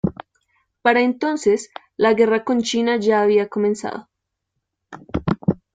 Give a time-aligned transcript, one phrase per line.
[0.81, 4.09] Para entonces, la guerra con China ya había comenzado.